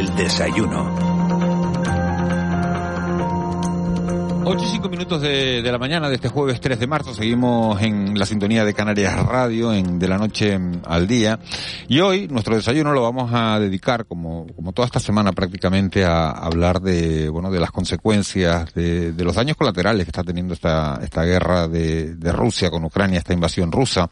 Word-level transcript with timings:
El 0.00 0.16
desayuno. 0.16 1.10
8 4.46 4.64
y 4.64 4.66
5 4.66 4.88
minutos 4.88 5.20
de, 5.20 5.60
la 5.62 5.76
mañana 5.76 6.08
de 6.08 6.14
este 6.14 6.30
jueves 6.30 6.58
3 6.58 6.80
de 6.80 6.86
marzo. 6.86 7.14
Seguimos 7.14 7.82
en 7.82 8.18
la 8.18 8.24
sintonía 8.24 8.64
de 8.64 8.72
Canarias 8.72 9.14
Radio, 9.26 9.74
en 9.74 9.98
de 9.98 10.08
la 10.08 10.16
noche 10.16 10.58
al 10.86 11.06
día. 11.06 11.38
Y 11.86 12.00
hoy 12.00 12.28
nuestro 12.28 12.56
desayuno 12.56 12.94
lo 12.94 13.02
vamos 13.02 13.30
a 13.34 13.60
dedicar, 13.60 14.06
como, 14.06 14.46
como 14.56 14.72
toda 14.72 14.86
esta 14.86 15.00
semana 15.00 15.32
prácticamente, 15.32 16.02
a 16.02 16.30
hablar 16.30 16.80
de, 16.80 17.28
bueno, 17.28 17.50
de 17.50 17.60
las 17.60 17.70
consecuencias, 17.70 18.72
de, 18.72 19.12
de 19.12 19.24
los 19.24 19.34
daños 19.34 19.58
colaterales 19.58 20.06
que 20.06 20.10
está 20.12 20.24
teniendo 20.24 20.54
esta, 20.54 20.98
esta 21.02 21.24
guerra 21.24 21.68
de, 21.68 22.14
de 22.14 22.32
Rusia 22.32 22.70
con 22.70 22.84
Ucrania, 22.84 23.18
esta 23.18 23.34
invasión 23.34 23.70
rusa 23.70 24.08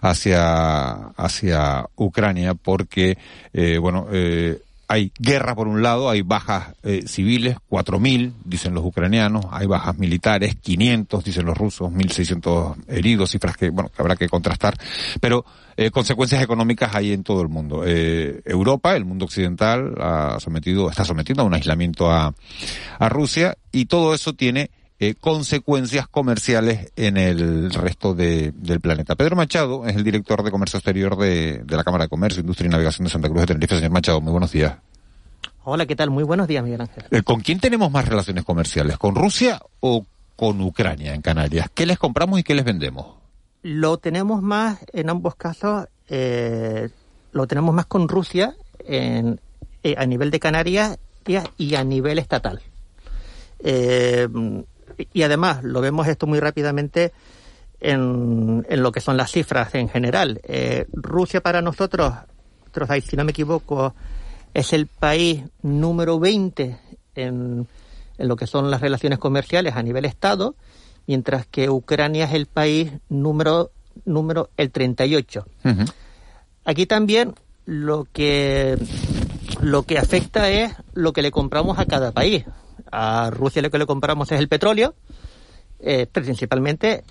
hacia, 0.00 1.08
hacia 1.16 1.86
Ucrania, 1.96 2.54
porque, 2.54 3.18
eh, 3.52 3.78
bueno, 3.78 4.06
eh, 4.12 4.62
hay 4.88 5.12
guerra 5.18 5.54
por 5.54 5.68
un 5.68 5.82
lado, 5.82 6.08
hay 6.08 6.22
bajas 6.22 6.74
eh, 6.82 7.02
civiles, 7.06 7.56
4.000, 7.70 8.32
dicen 8.44 8.72
los 8.72 8.84
ucranianos, 8.84 9.44
hay 9.50 9.66
bajas 9.66 9.98
militares, 9.98 10.56
500, 10.56 11.22
dicen 11.22 11.44
los 11.44 11.56
rusos, 11.56 11.90
1.600 11.90 12.76
heridos, 12.88 13.30
cifras 13.30 13.58
que, 13.58 13.68
bueno, 13.68 13.90
que 13.94 14.00
habrá 14.00 14.16
que 14.16 14.30
contrastar, 14.30 14.78
pero 15.20 15.44
eh, 15.76 15.90
consecuencias 15.90 16.42
económicas 16.42 16.94
hay 16.94 17.12
en 17.12 17.22
todo 17.22 17.42
el 17.42 17.48
mundo. 17.48 17.82
Eh, 17.84 18.40
Europa, 18.46 18.96
el 18.96 19.04
mundo 19.04 19.26
occidental, 19.26 19.94
ha 20.00 20.40
sometido, 20.40 20.88
está 20.88 21.04
sometiendo 21.04 21.42
a 21.42 21.46
un 21.46 21.52
aislamiento 21.52 22.10
a, 22.10 22.34
a 22.98 23.08
Rusia 23.10 23.58
y 23.70 23.84
todo 23.84 24.14
eso 24.14 24.32
tiene 24.32 24.70
eh, 25.00 25.14
consecuencias 25.14 26.08
comerciales 26.08 26.92
en 26.96 27.16
el 27.16 27.72
resto 27.72 28.14
de, 28.14 28.52
del 28.56 28.80
planeta. 28.80 29.14
Pedro 29.14 29.36
Machado 29.36 29.86
es 29.86 29.94
el 29.94 30.02
director 30.02 30.42
de 30.42 30.50
Comercio 30.50 30.78
Exterior 30.78 31.16
de, 31.16 31.62
de, 31.64 31.76
la 31.76 31.84
Cámara 31.84 32.04
de 32.04 32.08
Comercio, 32.08 32.40
Industria 32.40 32.66
y 32.66 32.70
Navegación 32.70 33.04
de 33.04 33.10
Santa 33.10 33.28
Cruz 33.28 33.42
de 33.42 33.46
Tenerife. 33.46 33.76
Señor 33.76 33.92
Machado, 33.92 34.20
muy 34.20 34.32
buenos 34.32 34.50
días. 34.50 34.76
Hola, 35.62 35.86
¿qué 35.86 35.94
tal? 35.94 36.10
Muy 36.10 36.24
buenos 36.24 36.48
días, 36.48 36.64
Miguel 36.64 36.80
Ángel. 36.80 37.04
Eh, 37.10 37.22
¿Con 37.22 37.40
quién 37.40 37.60
tenemos 37.60 37.92
más 37.92 38.08
relaciones 38.08 38.42
comerciales? 38.42 38.98
¿Con 38.98 39.14
Rusia 39.14 39.60
o 39.80 40.04
con 40.34 40.60
Ucrania 40.60 41.14
en 41.14 41.22
Canarias? 41.22 41.68
¿Qué 41.72 41.86
les 41.86 41.98
compramos 41.98 42.40
y 42.40 42.42
qué 42.42 42.54
les 42.54 42.64
vendemos? 42.64 43.06
Lo 43.62 43.98
tenemos 43.98 44.42
más, 44.42 44.78
en 44.92 45.10
ambos 45.10 45.36
casos, 45.36 45.86
eh, 46.08 46.88
lo 47.32 47.46
tenemos 47.46 47.74
más 47.74 47.86
con 47.86 48.08
Rusia 48.08 48.54
en, 48.80 49.40
a 49.96 50.06
nivel 50.06 50.30
de 50.30 50.40
Canarias 50.40 50.98
y 51.58 51.74
a 51.74 51.84
nivel 51.84 52.18
estatal. 52.18 52.62
Eh, 53.60 54.26
y 55.12 55.22
además 55.22 55.62
lo 55.62 55.80
vemos 55.80 56.06
esto 56.08 56.26
muy 56.26 56.40
rápidamente 56.40 57.12
en, 57.80 58.66
en 58.68 58.82
lo 58.82 58.92
que 58.92 59.00
son 59.00 59.16
las 59.16 59.30
cifras 59.30 59.74
en 59.74 59.88
general. 59.88 60.40
Eh, 60.44 60.86
Rusia 60.92 61.40
para 61.40 61.62
nosotros, 61.62 62.12
si 63.04 63.16
no 63.16 63.24
me 63.24 63.30
equivoco, 63.30 63.94
es 64.54 64.72
el 64.72 64.86
país 64.86 65.44
número 65.62 66.18
20 66.18 66.78
en, 67.14 67.66
en 68.18 68.28
lo 68.28 68.36
que 68.36 68.46
son 68.46 68.70
las 68.70 68.80
relaciones 68.80 69.18
comerciales 69.18 69.74
a 69.76 69.82
nivel 69.82 70.04
Estado, 70.04 70.54
mientras 71.06 71.46
que 71.46 71.70
Ucrania 71.70 72.24
es 72.24 72.34
el 72.34 72.46
país 72.46 72.92
número, 73.08 73.70
número 74.04 74.50
el 74.56 74.70
38. 74.70 75.44
Uh 75.64 75.68
-huh. 75.68 75.92
Aquí 76.64 76.86
también 76.86 77.34
lo 77.64 78.06
que, 78.12 78.78
lo 79.60 79.84
que 79.84 79.98
afecta 79.98 80.50
es 80.50 80.74
lo 80.94 81.12
que 81.12 81.22
le 81.22 81.30
compramos 81.30 81.78
a 81.78 81.86
cada 81.86 82.12
país. 82.12 82.44
A 82.90 83.30
Rusia 83.30 83.62
lo 83.62 83.70
que 83.70 83.78
le 83.78 83.86
compramos 83.86 84.30
es 84.32 84.38
el 84.38 84.48
petróleo, 84.48 84.94
eh, 85.80 86.06
principalmente 86.06 87.04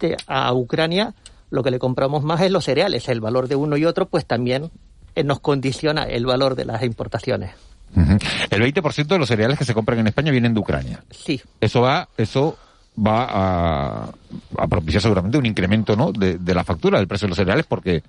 eh, 0.00 0.16
a 0.26 0.52
Ucrania 0.52 1.14
lo 1.50 1.62
que 1.62 1.70
le 1.70 1.78
compramos 1.78 2.24
más 2.24 2.40
es 2.40 2.50
los 2.50 2.64
cereales. 2.64 3.08
El 3.08 3.20
valor 3.20 3.48
de 3.48 3.56
uno 3.56 3.76
y 3.76 3.84
otro, 3.84 4.06
pues 4.06 4.26
también 4.26 4.70
eh, 5.14 5.24
nos 5.24 5.40
condiciona 5.40 6.04
el 6.04 6.26
valor 6.26 6.54
de 6.54 6.64
las 6.64 6.82
importaciones. 6.82 7.52
Uh 7.94 8.00
-huh. 8.00 8.22
El 8.50 8.62
20% 8.62 9.06
de 9.06 9.18
los 9.18 9.28
cereales 9.28 9.58
que 9.58 9.64
se 9.64 9.72
compran 9.72 9.98
en 9.98 10.08
España 10.08 10.32
vienen 10.32 10.54
de 10.54 10.60
Ucrania. 10.60 11.02
Sí. 11.10 11.40
Eso 11.60 11.82
va, 11.82 12.08
eso 12.16 12.58
va 12.98 13.26
a, 13.28 14.10
a 14.58 14.66
propiciar 14.66 15.02
seguramente 15.02 15.38
un 15.38 15.46
incremento, 15.46 15.94
¿no? 15.96 16.12
De, 16.12 16.38
de, 16.38 16.54
la 16.54 16.64
factura 16.64 16.98
del 16.98 17.06
precio 17.06 17.26
de 17.26 17.30
los 17.30 17.36
cereales 17.36 17.64
porque, 17.66 18.02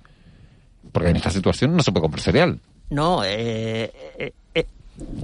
porque 0.92 1.10
en 1.10 1.16
esta 1.16 1.30
situación 1.30 1.76
no 1.76 1.82
se 1.82 1.92
puede 1.92 2.02
comprar 2.02 2.22
cereal. 2.22 2.58
No, 2.90 3.22
eh, 3.24 4.32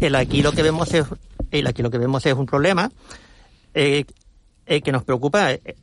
el 0.00 0.14
aquí 0.14 0.42
lo 0.42 0.52
que 0.52 0.62
vemos 0.62 0.92
es 0.94 1.06
el 1.50 1.66
aquí 1.66 1.82
lo 1.82 1.90
que 1.90 1.98
vemos 1.98 2.24
es 2.26 2.34
un 2.34 2.46
problema 2.46 2.90
eh, 3.74 4.04
eh, 4.66 4.80
que 4.80 4.92
nos 4.92 5.02
preocupa 5.02 5.52
eh, 5.52 5.76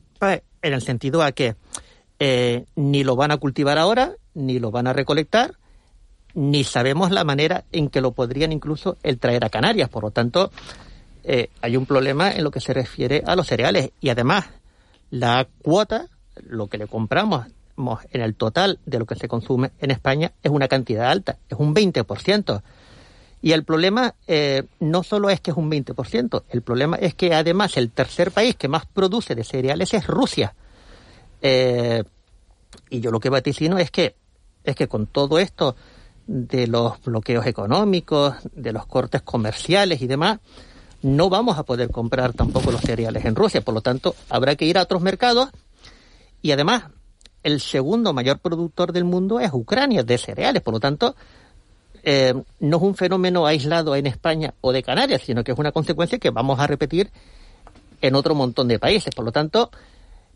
en 0.61 0.73
el 0.73 0.81
sentido 0.81 1.21
a 1.21 1.33
que 1.33 1.55
ni 2.75 3.03
lo 3.03 3.15
van 3.15 3.31
a 3.31 3.37
cultivar 3.37 3.79
ahora, 3.79 4.13
ni 4.35 4.59
lo 4.59 4.69
van 4.69 4.85
a 4.85 4.93
recolectar, 4.93 5.55
ni 6.35 6.63
sabemos 6.63 7.09
la 7.09 7.23
manera 7.23 7.63
en 7.71 7.89
que 7.89 7.99
lo 7.99 8.11
podrían 8.11 8.51
incluso 8.51 8.97
el 9.01 9.17
traer 9.17 9.43
a 9.43 9.49
Canarias. 9.49 9.89
Por 9.89 10.03
lo 10.03 10.11
tanto, 10.11 10.51
hay 11.61 11.77
un 11.77 11.87
problema 11.87 12.31
en 12.31 12.43
lo 12.43 12.51
que 12.51 12.59
se 12.59 12.73
refiere 12.73 13.23
a 13.25 13.35
los 13.35 13.47
cereales. 13.47 13.89
Y 14.01 14.09
además, 14.09 14.45
la 15.09 15.47
cuota, 15.63 16.09
lo 16.35 16.67
que 16.67 16.77
le 16.77 16.85
compramos 16.85 17.47
en 18.11 18.21
el 18.21 18.35
total 18.35 18.77
de 18.85 18.99
lo 18.99 19.07
que 19.07 19.15
se 19.15 19.27
consume 19.27 19.71
en 19.79 19.89
España, 19.89 20.31
es 20.43 20.51
una 20.51 20.67
cantidad 20.67 21.09
alta, 21.09 21.37
es 21.49 21.57
un 21.57 21.73
20%. 21.73 22.61
Y 23.41 23.53
el 23.53 23.63
problema 23.63 24.13
eh, 24.27 24.63
no 24.79 25.03
solo 25.03 25.29
es 25.29 25.41
que 25.41 25.51
es 25.51 25.57
un 25.57 25.69
20%, 25.71 26.43
el 26.49 26.61
problema 26.61 26.97
es 26.97 27.15
que 27.15 27.33
además 27.33 27.75
el 27.77 27.89
tercer 27.89 28.31
país 28.31 28.55
que 28.55 28.67
más 28.67 28.85
produce 28.85 29.33
de 29.33 29.43
cereales 29.43 29.93
es 29.93 30.05
Rusia. 30.05 30.53
Eh, 31.41 32.03
y 32.89 32.99
yo 32.99 33.09
lo 33.09 33.19
que 33.19 33.29
vaticino 33.29 33.79
es 33.79 33.89
que, 33.89 34.15
es 34.63 34.75
que 34.75 34.87
con 34.87 35.07
todo 35.07 35.39
esto 35.39 35.75
de 36.27 36.67
los 36.67 37.01
bloqueos 37.01 37.45
económicos, 37.47 38.35
de 38.53 38.71
los 38.71 38.85
cortes 38.85 39.23
comerciales 39.23 40.01
y 40.01 40.07
demás, 40.07 40.39
no 41.01 41.29
vamos 41.29 41.57
a 41.57 41.63
poder 41.63 41.89
comprar 41.89 42.33
tampoco 42.33 42.71
los 42.71 42.81
cereales 42.81 43.25
en 43.25 43.35
Rusia. 43.35 43.61
Por 43.61 43.73
lo 43.73 43.81
tanto, 43.81 44.15
habrá 44.29 44.55
que 44.55 44.65
ir 44.65 44.77
a 44.77 44.83
otros 44.83 45.01
mercados. 45.01 45.49
Y 46.43 46.51
además, 46.51 46.85
el 47.43 47.59
segundo 47.59 48.13
mayor 48.13 48.39
productor 48.39 48.93
del 48.93 49.03
mundo 49.03 49.39
es 49.39 49.51
Ucrania 49.51 50.03
de 50.03 50.17
cereales. 50.17 50.61
Por 50.61 50.75
lo 50.75 50.79
tanto, 50.79 51.15
eh, 52.03 52.33
no 52.59 52.77
es 52.77 52.83
un 52.83 52.95
fenómeno 52.95 53.45
aislado 53.45 53.95
en 53.95 54.07
España 54.07 54.53
o 54.61 54.71
de 54.71 54.83
Canarias, 54.83 55.21
sino 55.25 55.43
que 55.43 55.51
es 55.51 55.57
una 55.57 55.71
consecuencia 55.71 56.17
que 56.17 56.29
vamos 56.29 56.59
a 56.59 56.67
repetir 56.67 57.09
en 58.01 58.15
otro 58.15 58.35
montón 58.35 58.67
de 58.67 58.79
países. 58.79 59.13
Por 59.13 59.25
lo 59.25 59.31
tanto, 59.31 59.71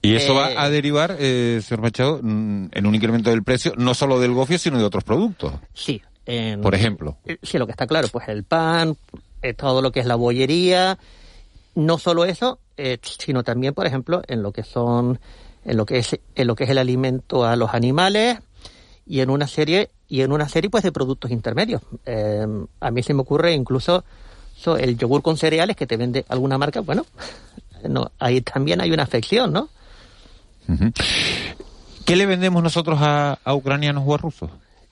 y 0.02 0.16
eso 0.16 0.34
eh, 0.34 0.56
va 0.56 0.64
a 0.64 0.70
derivar, 0.70 1.16
eh, 1.20 1.62
señor 1.64 1.82
Machado, 1.82 2.20
en 2.20 2.86
un 2.86 2.96
incremento 2.96 3.30
del 3.30 3.44
precio, 3.44 3.74
no 3.78 3.94
solo 3.94 4.20
del 4.20 4.34
gofio, 4.34 4.58
sino 4.58 4.78
de 4.78 4.84
otros 4.84 5.04
productos. 5.04 5.54
Sí. 5.74 6.02
En, 6.28 6.62
Por 6.62 6.74
ejemplo. 6.74 7.18
Sí, 7.44 7.58
lo 7.58 7.66
que 7.66 7.72
está 7.72 7.86
claro, 7.86 8.08
pues 8.12 8.28
el 8.30 8.44
pan, 8.44 8.98
eh, 9.42 9.54
todo 9.54 9.82
lo 9.82 9.92
que 9.92 10.00
es 10.00 10.06
la 10.06 10.16
bollería, 10.16 10.98
no 11.76 11.98
solo 12.00 12.26
eso, 12.26 12.60
eh, 12.78 12.98
sino 13.02 13.44
también, 13.44 13.74
por 13.74 13.86
ejemplo, 13.86 14.22
en 14.28 14.42
lo 14.42 14.52
que 14.52 14.64
son, 14.64 15.20
en 15.64 15.78
lo 15.78 15.86
que 15.86 16.00
es, 16.00 16.20
en 16.36 16.48
lo 16.48 16.56
que 16.56 16.64
es 16.64 16.70
el 16.70 16.78
alimento 16.78 17.46
a 17.46 17.56
los 17.56 17.74
animales 17.74 18.40
y 19.06 19.20
en 19.20 19.30
una 19.30 19.48
serie 19.48 19.92
y 20.08 20.22
en 20.22 20.32
una 20.32 20.48
serie 20.50 20.70
pues 20.70 20.84
de 20.84 20.92
productos 20.92 21.32
intermedios. 21.32 21.82
Eh, 22.06 22.46
a 22.80 22.92
mí 22.92 23.04
se 23.04 23.14
me 23.14 23.22
ocurre 23.22 23.54
incluso 23.54 24.04
so, 24.56 24.78
el 24.78 24.98
yogur 24.98 25.22
con 25.22 25.38
cereales 25.38 25.76
que 25.76 25.88
te 25.88 25.98
vende 25.98 26.26
alguna 26.30 26.58
marca, 26.58 26.82
bueno, 26.82 27.06
no, 27.90 28.12
ahí 28.20 28.42
también 28.42 28.82
hay 28.82 28.92
una 28.92 29.04
afección, 29.04 29.54
¿no? 29.54 29.70
¿Qué 32.06 32.16
le 32.16 32.26
vendemos 32.26 32.64
nosotros 32.64 33.00
a, 33.02 33.38
a 33.44 33.54
ucranianos 33.54 34.04
o 34.06 34.16
a 34.16 34.18
rusos? 34.18 34.50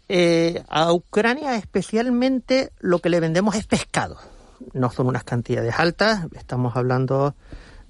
Eh, 0.09 0.63
a 0.67 0.91
Ucrania 0.93 1.55
especialmente 1.55 2.71
lo 2.79 2.99
que 2.99 3.09
le 3.09 3.19
vendemos 3.19 3.55
es 3.55 3.65
pescado. 3.65 4.17
No 4.73 4.91
son 4.91 5.07
unas 5.07 5.23
cantidades 5.23 5.73
altas, 5.77 6.27
estamos 6.35 6.75
hablando 6.75 7.35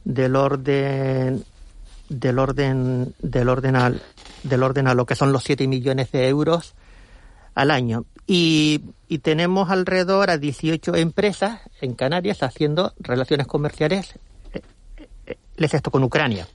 del 0.06 0.36
orden 0.36 1.44
del 2.10 2.40
orden 2.40 3.14
del 3.20 3.50
orden 3.50 3.76
al, 3.76 4.02
del 4.44 4.64
orden 4.64 4.88
a 4.88 4.94
lo 4.94 5.06
que 5.06 5.16
son 5.16 5.32
los 5.32 5.44
7 5.44 5.68
millones 5.68 6.12
de 6.12 6.28
euros 6.28 6.76
al 7.56 7.72
año. 7.72 8.06
Y, 8.26 8.82
y 9.08 9.20
tenemos 9.20 9.70
alrededor 9.70 10.30
a 10.30 10.38
18 10.38 10.96
empresas 10.96 11.62
en 11.82 11.94
Canarias 11.94 12.42
haciendo 12.42 12.94
relaciones 13.00 13.48
comerciales, 13.48 14.16
eh, 14.54 14.62
eh, 15.58 15.82
con 15.92 16.04
Ucrania. 16.04 16.48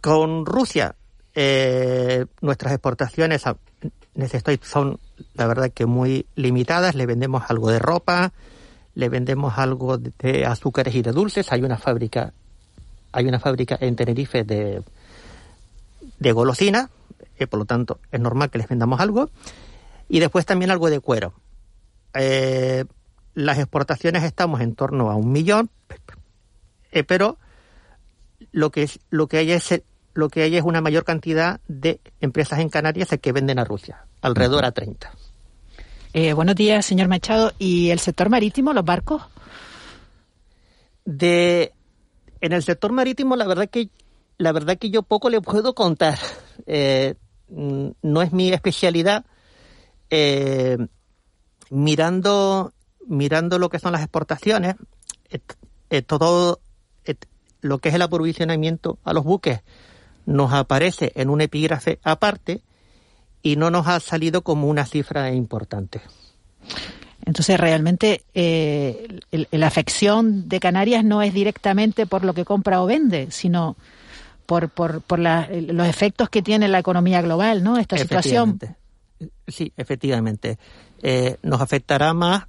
Con 0.00 0.46
Rusia, 0.46 0.94
eh, 1.34 2.26
nuestras 2.40 2.72
exportaciones 2.72 3.44
son, 4.62 4.98
la 5.34 5.46
verdad, 5.46 5.70
que 5.70 5.86
muy 5.86 6.26
limitadas. 6.34 6.94
Le 6.94 7.06
vendemos 7.06 7.44
algo 7.48 7.70
de 7.70 7.78
ropa, 7.78 8.32
le 8.94 9.08
vendemos 9.08 9.58
algo 9.58 9.98
de 9.98 10.46
azúcares 10.46 10.94
y 10.94 11.02
de 11.02 11.12
dulces. 11.12 11.52
Hay 11.52 11.62
una 11.62 11.76
fábrica, 11.76 12.32
hay 13.12 13.26
una 13.26 13.38
fábrica 13.38 13.76
en 13.80 13.94
Tenerife 13.94 14.42
de, 14.44 14.82
de 16.18 16.32
golosina, 16.32 16.90
eh, 17.38 17.46
por 17.46 17.58
lo 17.58 17.64
tanto 17.64 18.00
es 18.10 18.20
normal 18.20 18.50
que 18.50 18.58
les 18.58 18.68
vendamos 18.68 19.00
algo. 19.00 19.30
Y 20.08 20.20
después 20.20 20.46
también 20.46 20.70
algo 20.70 20.90
de 20.90 21.00
cuero. 21.00 21.34
Eh, 22.14 22.84
las 23.34 23.58
exportaciones 23.58 24.24
estamos 24.24 24.60
en 24.60 24.74
torno 24.74 25.10
a 25.10 25.16
un 25.16 25.30
millón, 25.30 25.70
eh, 26.90 27.04
pero 27.04 27.36
lo 28.52 28.70
que, 28.70 28.84
es, 28.84 28.98
lo 29.10 29.26
que 29.26 29.38
hay 29.38 29.52
es 29.52 29.82
lo 30.14 30.28
que 30.28 30.42
hay 30.42 30.56
es 30.56 30.64
una 30.64 30.80
mayor 30.80 31.04
cantidad 31.04 31.60
de 31.68 32.00
empresas 32.20 32.58
en 32.58 32.70
Canarias 32.70 33.08
que 33.20 33.32
venden 33.32 33.60
a 33.60 33.64
Rusia, 33.64 34.04
alrededor 34.20 34.64
a 34.64 34.72
30. 34.72 35.12
Eh, 36.12 36.32
buenos 36.32 36.56
días, 36.56 36.84
señor 36.84 37.06
Machado. 37.06 37.52
¿Y 37.58 37.90
el 37.90 38.00
sector 38.00 38.28
marítimo, 38.28 38.72
los 38.72 38.84
barcos? 38.84 39.22
De, 41.04 41.72
en 42.40 42.52
el 42.52 42.64
sector 42.64 42.90
marítimo, 42.92 43.36
la 43.36 43.46
verdad 43.46 43.68
que 43.68 43.90
la 44.38 44.52
verdad 44.52 44.78
que 44.78 44.90
yo 44.90 45.02
poco 45.02 45.30
le 45.30 45.40
puedo 45.40 45.74
contar. 45.74 46.18
Eh, 46.66 47.14
no 47.48 48.22
es 48.22 48.32
mi 48.32 48.52
especialidad. 48.52 49.24
Eh, 50.10 50.78
mirando, 51.70 52.72
mirando 53.06 53.58
lo 53.58 53.68
que 53.68 53.78
son 53.78 53.92
las 53.92 54.02
exportaciones, 54.02 54.76
todo 56.06 56.60
lo 57.60 57.78
que 57.78 57.88
es 57.88 57.94
el 57.94 58.02
aprovisionamiento 58.02 58.98
a 59.04 59.12
los 59.12 59.24
buques 59.24 59.60
nos 60.26 60.52
aparece 60.52 61.12
en 61.14 61.30
un 61.30 61.40
epígrafe 61.40 61.98
aparte 62.02 62.60
y 63.42 63.56
no 63.56 63.70
nos 63.70 63.86
ha 63.86 63.98
salido 63.98 64.42
como 64.42 64.68
una 64.68 64.84
cifra 64.84 65.32
importante. 65.32 66.02
Entonces, 67.24 67.58
realmente 67.58 68.22
eh, 68.34 69.20
la 69.50 69.66
afección 69.66 70.48
de 70.48 70.60
Canarias 70.60 71.04
no 71.04 71.22
es 71.22 71.32
directamente 71.32 72.06
por 72.06 72.24
lo 72.24 72.34
que 72.34 72.44
compra 72.44 72.82
o 72.82 72.86
vende, 72.86 73.30
sino 73.30 73.76
por, 74.48 74.70
por, 74.70 75.02
por 75.02 75.18
los 75.18 75.86
efectos 75.86 76.30
que 76.30 76.40
tiene 76.40 76.68
la 76.68 76.78
economía 76.78 77.20
global, 77.20 77.62
¿no? 77.62 77.76
Esta 77.76 77.98
situación. 77.98 78.58
Sí, 79.46 79.74
efectivamente. 79.76 80.58
Eh, 81.02 81.36
nos 81.42 81.60
afectará 81.60 82.14
más 82.14 82.44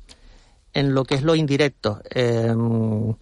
en 0.74 0.94
lo 0.94 1.04
que 1.04 1.16
es 1.16 1.24
lo 1.24 1.36
indirecto. 1.36 2.02
Em, 2.10 3.16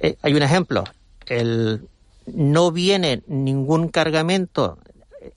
eh, 0.00 0.16
hay 0.22 0.32
un 0.32 0.40
ejemplo. 0.40 0.84
El, 1.26 1.86
no 2.24 2.72
viene 2.72 3.24
ningún 3.26 3.88
cargamento 3.88 4.78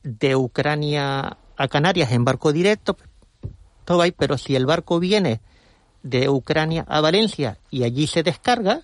de 0.04 0.38
Ucrania 0.38 1.36
a 1.58 1.68
Canarias 1.68 2.14
en 2.14 2.24
barco 2.24 2.54
directo, 2.54 2.96
pero 4.18 4.38
si 4.38 4.56
el 4.56 4.66
barco 4.66 5.02
viene 5.02 5.42
de 6.04 6.30
Ucrania 6.30 6.86
a 6.88 7.02
Valencia 7.02 7.58
y 7.70 7.84
allí 7.84 8.08
se 8.08 8.24
descarga, 8.24 8.84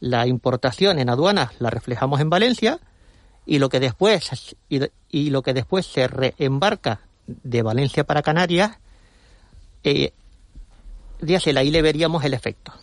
la 0.00 0.26
importación 0.26 0.98
en 0.98 1.10
aduanas 1.10 1.52
la 1.60 1.70
reflejamos 1.70 2.20
en 2.20 2.28
Valencia 2.28 2.80
y 3.48 3.58
lo 3.58 3.70
que 3.70 3.80
después 3.80 4.54
y, 4.68 5.30
lo 5.30 5.42
que 5.42 5.54
después 5.54 5.86
se 5.86 6.06
reembarca 6.06 7.00
de 7.26 7.62
Valencia 7.62 8.04
para 8.04 8.22
Canarias, 8.22 8.72
eh, 9.82 10.12
ahí 11.56 11.70
le 11.70 11.82
veríamos 11.82 12.22
el 12.24 12.34
efecto. 12.34 12.74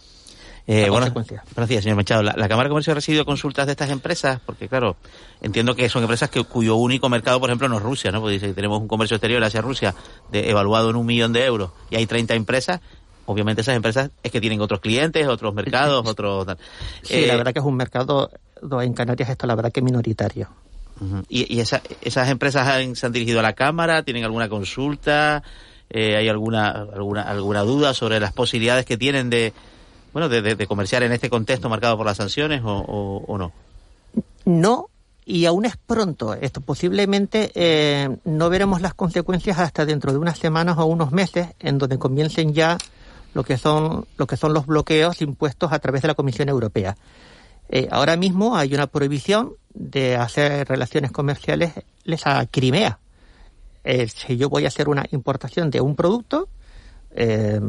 Eh, 0.67 0.89
bueno, 0.89 1.13
gracias, 1.55 1.83
señor 1.83 1.97
Machado. 1.97 2.23
¿La, 2.23 2.33
Cámara 2.47 2.63
de 2.63 2.69
Comercio 2.69 2.91
ha 2.91 2.95
recibido 2.95 3.23
consultas 3.25 3.67
de 3.67 3.73
estas 3.73 3.91
empresas? 3.91 4.41
Porque, 4.43 4.67
claro, 4.67 4.97
entiendo 5.41 5.75
que 5.75 5.87
son 5.87 6.01
empresas 6.01 6.31
que, 6.31 6.43
cuyo 6.43 6.75
único 6.77 7.07
mercado, 7.09 7.39
por 7.39 7.51
ejemplo, 7.51 7.69
no 7.69 7.77
es 7.77 7.83
Rusia, 7.83 8.11
¿no? 8.11 8.19
Porque 8.19 8.33
dice 8.33 8.47
que 8.47 8.53
tenemos 8.53 8.81
un 8.81 8.87
comercio 8.87 9.17
exterior 9.17 9.43
hacia 9.43 9.61
Rusia 9.61 9.93
de, 10.31 10.49
evaluado 10.49 10.89
en 10.89 10.95
un 10.95 11.05
millón 11.05 11.31
de 11.31 11.45
euros 11.45 11.69
y 11.91 11.97
hay 11.97 12.07
30 12.07 12.33
empresas. 12.33 12.81
Obviamente 13.27 13.61
esas 13.61 13.75
empresas 13.75 14.11
es 14.21 14.31
que 14.31 14.39
tienen 14.39 14.61
otros 14.61 14.79
clientes, 14.79 15.27
otros 15.27 15.53
mercados, 15.53 16.07
otros... 16.07 16.45
Sí, 17.01 17.25
la 17.25 17.33
eh, 17.33 17.37
verdad 17.37 17.53
que 17.53 17.59
es 17.59 17.65
un 17.65 17.75
mercado 17.75 18.29
en 18.81 18.93
Canarias 18.93 19.29
esto 19.29 19.47
la 19.47 19.55
verdad 19.55 19.71
que 19.71 19.79
es 19.79 19.83
minoritario. 19.83 20.49
¿Y, 21.27 21.59
esas 21.59 22.29
empresas 22.29 22.97
se 22.97 23.05
han 23.05 23.11
dirigido 23.11 23.39
a 23.39 23.43
la 23.43 23.53
Cámara? 23.53 24.03
¿Tienen 24.03 24.23
alguna 24.23 24.47
consulta? 24.47 25.43
Eh, 25.89 26.15
¿Hay 26.15 26.29
alguna, 26.29 26.69
alguna, 26.69 27.23
alguna 27.23 27.61
duda 27.61 27.93
sobre 27.93 28.19
las 28.19 28.31
posibilidades 28.31 28.85
que 28.85 28.97
tienen 28.97 29.29
de, 29.29 29.53
bueno, 30.13 30.29
de, 30.29 30.67
comerciar 30.67 31.03
en 31.03 31.11
este 31.11 31.29
contexto 31.29 31.69
marcado 31.69 31.97
por 31.97 32.05
las 32.05 32.17
sanciones 32.17 32.61
o, 32.63 33.35
no? 33.37 33.51
No, 34.45 34.89
y 35.25 35.45
aún 35.45 35.65
es 35.65 35.75
pronto. 35.75 36.33
Esto 36.33 36.61
posiblemente 36.61 37.51
eh, 37.55 38.15
no 38.23 38.49
veremos 38.49 38.81
las 38.81 38.93
consecuencias 38.93 39.59
hasta 39.59 39.85
dentro 39.85 40.13
de 40.13 40.19
unas 40.19 40.39
semanas 40.39 40.77
o 40.77 40.85
unos 40.85 41.11
meses, 41.11 41.49
en 41.59 41.77
donde 41.77 41.97
comiencen 41.99 42.53
ya 42.53 42.77
lo 43.35 43.43
que 43.43 43.57
son 43.57 44.07
lo 44.17 44.25
que 44.25 44.37
son 44.37 44.53
los 44.53 44.65
bloqueos 44.65 45.21
impuestos 45.21 45.71
a 45.73 45.79
través 45.79 46.01
de 46.01 46.07
la 46.07 46.15
Comisión 46.15 46.49
Europea. 46.49 46.95
Eh, 47.67 47.87
ahora 47.91 48.15
mismo 48.15 48.55
hay 48.55 48.73
una 48.73 48.87
prohibición 48.87 49.53
de 49.73 50.15
hacer 50.15 50.67
relaciones 50.67 51.11
comerciales 51.11 51.73
a 52.23 52.45
Crimea. 52.45 52.97
Eh, 53.83 54.07
si 54.07 54.37
yo 54.37 54.49
voy 54.49 54.63
a 54.65 54.69
hacer 54.69 54.87
una 54.87 55.05
importación 55.11 55.69
de 55.69 55.81
un 55.81 55.95
producto, 55.95 56.47
eh, 57.11 57.59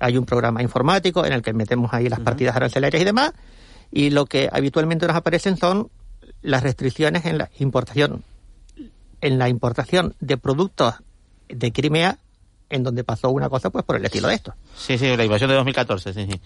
hay 0.00 0.16
un 0.16 0.24
programa 0.24 0.62
informático 0.62 1.24
en 1.26 1.34
el 1.34 1.42
que 1.42 1.52
metemos 1.52 1.92
ahí 1.92 2.08
las 2.08 2.20
partidas 2.20 2.56
arancelarias 2.56 3.02
y 3.02 3.04
demás, 3.04 3.32
y 3.92 4.10
lo 4.10 4.24
que 4.24 4.48
habitualmente 4.50 5.06
nos 5.06 5.16
aparecen 5.16 5.58
son 5.58 5.90
las 6.40 6.62
restricciones 6.62 7.26
en 7.26 7.36
la 7.36 7.50
importación, 7.58 8.24
en 9.20 9.38
la 9.38 9.50
importación 9.50 10.14
de 10.20 10.38
productos 10.38 10.94
de 11.48 11.72
Crimea, 11.72 12.18
en 12.70 12.82
donde 12.82 13.04
pasó 13.04 13.30
una 13.30 13.48
cosa 13.48 13.68
pues 13.68 13.84
por 13.84 13.96
el 13.96 14.04
estilo 14.04 14.28
de 14.28 14.34
esto. 14.34 14.54
Sí, 14.76 14.96
sí, 14.96 15.16
la 15.16 15.24
invasión 15.24 15.50
de 15.50 15.56
2014, 15.56 16.14
sí, 16.14 16.26
sí. 16.30 16.40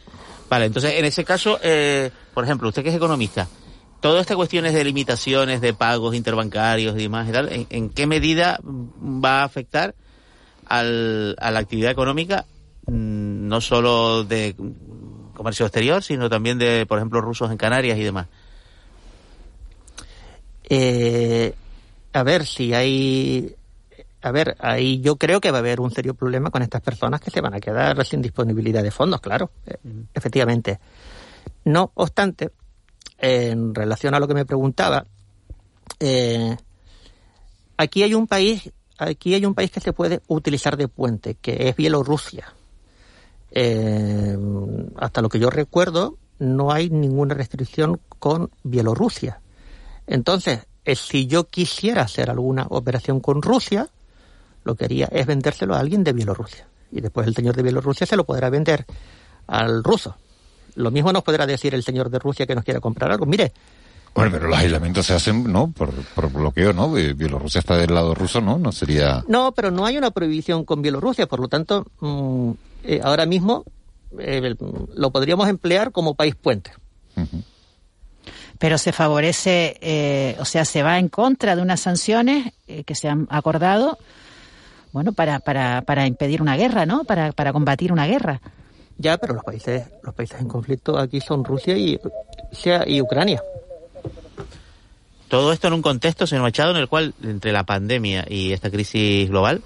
Vale, 0.48 0.64
entonces 0.64 0.94
en 0.94 1.04
ese 1.04 1.24
caso, 1.24 1.58
eh, 1.62 2.10
por 2.32 2.44
ejemplo, 2.44 2.68
usted 2.68 2.82
que 2.82 2.88
es 2.88 2.94
economista, 2.94 3.46
todas 4.00 4.22
estas 4.22 4.36
cuestiones 4.36 4.74
de 4.74 4.82
limitaciones 4.84 5.60
de 5.60 5.74
pagos 5.74 6.14
interbancarios 6.14 6.96
y 6.96 7.02
demás, 7.02 7.28
¿en, 7.50 7.90
qué 7.90 8.06
medida 8.06 8.58
va 8.64 9.42
a 9.42 9.44
afectar 9.44 9.94
al, 10.66 11.36
a 11.38 11.50
la 11.50 11.60
actividad 11.60 11.90
económica, 11.90 12.46
mm, 12.86 13.48
no 13.48 13.60
solo 13.60 14.24
de 14.24 14.56
comercio 15.34 15.66
exterior, 15.66 16.02
sino 16.02 16.30
también 16.30 16.58
de, 16.58 16.86
por 16.86 16.98
ejemplo, 16.98 17.20
rusos 17.20 17.50
en 17.50 17.58
Canarias 17.58 17.98
y 17.98 18.02
demás. 18.02 18.28
Eh, 20.68 21.54
a 22.12 22.22
ver 22.22 22.46
si 22.46 22.72
hay 22.72 23.54
a 24.24 24.32
ver, 24.32 24.56
ahí 24.58 25.00
yo 25.00 25.16
creo 25.16 25.38
que 25.38 25.50
va 25.50 25.58
a 25.58 25.60
haber 25.60 25.80
un 25.80 25.90
serio 25.90 26.14
problema 26.14 26.50
con 26.50 26.62
estas 26.62 26.80
personas 26.80 27.20
que 27.20 27.30
se 27.30 27.42
van 27.42 27.52
a 27.52 27.60
quedar 27.60 28.02
sin 28.06 28.22
disponibilidad 28.22 28.82
de 28.82 28.90
fondos, 28.90 29.20
claro, 29.20 29.50
eh, 29.66 29.76
efectivamente. 30.14 30.80
No 31.66 31.92
obstante, 31.94 32.50
en 33.18 33.74
relación 33.74 34.14
a 34.14 34.20
lo 34.20 34.26
que 34.26 34.32
me 34.32 34.46
preguntaba, 34.46 35.04
eh, 36.00 36.56
aquí 37.76 38.02
hay 38.02 38.14
un 38.14 38.26
país 38.26 38.72
aquí 38.96 39.34
hay 39.34 39.44
un 39.44 39.54
país 39.54 39.70
que 39.70 39.80
se 39.80 39.92
puede 39.92 40.22
utilizar 40.28 40.78
de 40.78 40.88
puente, 40.88 41.34
que 41.34 41.68
es 41.68 41.76
Bielorrusia. 41.76 42.54
Eh, 43.50 44.38
hasta 44.96 45.20
lo 45.20 45.28
que 45.28 45.38
yo 45.38 45.50
recuerdo, 45.50 46.16
no 46.38 46.72
hay 46.72 46.88
ninguna 46.88 47.34
restricción 47.34 48.00
con 48.18 48.50
Bielorrusia. 48.62 49.40
Entonces, 50.06 50.66
eh, 50.86 50.96
si 50.96 51.26
yo 51.26 51.44
quisiera 51.44 52.02
hacer 52.02 52.30
alguna 52.30 52.66
operación 52.70 53.20
con 53.20 53.42
Rusia, 53.42 53.88
lo 54.64 54.74
que 54.74 54.86
haría 54.86 55.08
es 55.12 55.26
vendérselo 55.26 55.74
a 55.74 55.80
alguien 55.80 56.02
de 56.04 56.12
Bielorrusia. 56.12 56.66
Y 56.90 57.00
después 57.00 57.26
el 57.26 57.34
señor 57.34 57.56
de 57.56 57.62
Bielorrusia 57.62 58.06
se 58.06 58.16
lo 58.16 58.24
podrá 58.24 58.50
vender 58.50 58.84
al 59.46 59.84
ruso. 59.84 60.16
Lo 60.76 60.90
mismo 60.90 61.12
nos 61.12 61.22
podrá 61.22 61.46
decir 61.46 61.74
el 61.74 61.82
señor 61.82 62.10
de 62.10 62.18
Rusia 62.18 62.46
que 62.46 62.54
nos 62.54 62.64
quiera 62.64 62.80
comprar 62.80 63.12
algo. 63.12 63.26
Mire, 63.26 63.52
bueno, 64.14 64.30
pero 64.30 64.46
los 64.46 64.58
aislamientos 64.58 65.06
se 65.06 65.12
hacen, 65.12 65.52
¿no? 65.52 65.72
Por, 65.72 65.92
bloqueo, 66.32 66.72
¿no? 66.72 66.92
Bielorrusia 66.92 67.58
está 67.58 67.76
del 67.76 67.92
lado 67.92 68.14
ruso, 68.14 68.40
¿no? 68.40 68.58
No 68.58 68.70
sería... 68.70 69.24
No, 69.26 69.52
pero 69.52 69.72
no 69.72 69.84
hay 69.86 69.98
una 69.98 70.12
prohibición 70.12 70.64
con 70.64 70.82
Bielorrusia, 70.82 71.26
por 71.26 71.40
lo 71.40 71.48
tanto, 71.48 71.84
mm, 71.98 72.50
eh, 72.84 73.00
ahora 73.02 73.26
mismo 73.26 73.64
eh, 74.18 74.54
lo 74.94 75.10
podríamos 75.10 75.48
emplear 75.48 75.90
como 75.90 76.14
país 76.14 76.36
puente. 76.36 76.72
Pero 78.58 78.78
se 78.78 78.92
favorece, 78.92 79.78
eh, 79.80 80.36
o 80.38 80.44
sea, 80.44 80.64
se 80.64 80.84
va 80.84 81.00
en 81.00 81.08
contra 81.08 81.56
de 81.56 81.62
unas 81.62 81.80
sanciones 81.80 82.52
que 82.86 82.94
se 82.94 83.08
han 83.08 83.26
acordado, 83.30 83.98
bueno, 84.94 85.12
para, 85.12 85.40
para, 85.40 85.82
para 85.82 86.06
impedir 86.06 86.40
una 86.40 86.56
guerra, 86.56 86.86
¿no? 86.86 87.02
Para, 87.02 87.32
para 87.32 87.52
combatir 87.52 87.90
una 87.90 88.06
guerra. 88.06 88.40
Ya, 88.96 89.18
pero 89.18 89.34
los 89.34 89.42
países, 89.42 89.88
los 90.04 90.14
países 90.14 90.40
en 90.40 90.46
conflicto 90.46 90.96
aquí 90.96 91.20
son 91.20 91.44
Rusia 91.44 91.76
y, 91.76 91.98
y 92.86 93.00
Ucrania. 93.02 93.42
Todo 95.26 95.52
esto 95.52 95.66
en 95.66 95.72
un 95.72 95.82
contexto, 95.82 96.28
señor 96.28 96.44
Machado, 96.44 96.70
en 96.70 96.76
el 96.76 96.88
cual, 96.88 97.12
entre 97.24 97.50
la 97.50 97.64
pandemia 97.64 98.24
y 98.28 98.52
esta 98.52 98.70
crisis 98.70 99.28
global, 99.28 99.62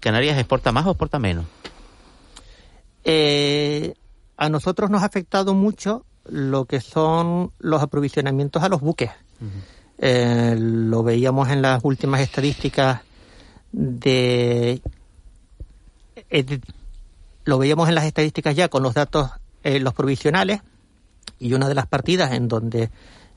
¿Canarias 0.00 0.36
exporta 0.38 0.72
más 0.72 0.86
o 0.86 0.90
exporta 0.90 1.20
menos? 1.20 1.44
Eh, 3.04 3.94
a 4.36 4.48
nosotros 4.48 4.90
nos 4.90 5.02
ha 5.02 5.06
afectado 5.06 5.54
mucho 5.54 6.04
lo 6.24 6.64
que 6.64 6.80
son 6.80 7.52
los 7.60 7.80
aprovisionamientos 7.80 8.60
a 8.64 8.68
los 8.68 8.80
buques. 8.80 9.12
Eh, 9.98 10.56
lo 10.58 11.04
veíamos 11.04 11.48
en 11.50 11.62
las 11.62 11.78
últimas 11.84 12.22
estadísticas 12.22 13.02
de, 13.74 14.80
eh, 16.30 16.60
lo 17.44 17.58
veíamos 17.58 17.88
en 17.88 17.94
las 17.94 18.04
estadísticas 18.04 18.54
ya 18.54 18.68
con 18.68 18.82
los 18.82 18.94
datos 18.94 19.30
los 19.64 19.94
provisionales 19.94 20.60
y 21.38 21.54
una 21.54 21.68
de 21.68 21.74
las 21.74 21.86
partidas 21.86 22.32
en 22.32 22.48
donde 22.48 22.90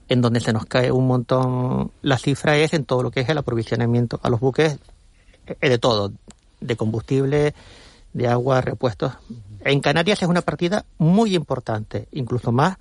en 0.10 0.22
donde 0.22 0.42
se 0.42 0.52
nos 0.52 0.66
cae 0.66 0.92
un 0.92 1.08
montón 1.08 1.92
la 2.02 2.18
cifra 2.18 2.58
es 2.58 2.74
en 2.74 2.84
todo 2.84 3.02
lo 3.02 3.12
que 3.12 3.22
es 3.22 3.30
el 3.30 3.38
aprovisionamiento 3.38 4.20
a 4.24 4.30
los 4.30 4.42
buques 4.42 4.78
eh, 5.62 5.70
de 5.70 5.78
todo, 5.78 6.12
de 6.60 6.76
combustible, 6.76 7.54
de 8.14 8.28
agua, 8.28 8.62
repuestos. 8.62 9.14
En 9.62 9.80
Canarias 9.80 10.22
es 10.22 10.28
una 10.28 10.42
partida 10.42 10.86
muy 10.98 11.36
importante, 11.36 12.08
incluso 12.12 12.52
más 12.52 12.78